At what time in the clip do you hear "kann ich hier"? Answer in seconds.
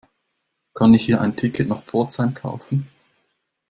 0.73-1.21